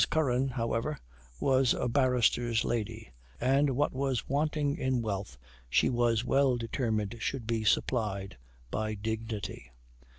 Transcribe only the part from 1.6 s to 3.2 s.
a barrister's lady,